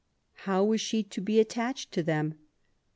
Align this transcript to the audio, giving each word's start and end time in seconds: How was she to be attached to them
How 0.33 0.63
was 0.63 0.81
she 0.81 1.03
to 1.03 1.21
be 1.21 1.39
attached 1.39 1.91
to 1.91 2.01
them 2.01 2.33